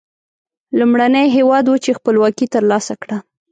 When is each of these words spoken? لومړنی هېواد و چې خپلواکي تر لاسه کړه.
لومړنی 0.79 1.25
هېواد 1.37 1.65
و 1.67 1.75
چې 1.83 1.97
خپلواکي 1.97 2.45
تر 2.53 2.63
لاسه 2.71 2.93
کړه. 3.01 3.17